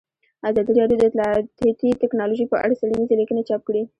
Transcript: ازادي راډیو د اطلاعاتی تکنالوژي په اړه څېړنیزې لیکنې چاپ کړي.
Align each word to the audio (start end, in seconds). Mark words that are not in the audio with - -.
ازادي 0.49 0.71
راډیو 0.81 0.97
د 0.99 1.03
اطلاعاتی 1.09 1.89
تکنالوژي 2.03 2.45
په 2.49 2.57
اړه 2.63 2.77
څېړنیزې 2.79 3.15
لیکنې 3.19 3.43
چاپ 3.49 3.61
کړي. 3.67 3.81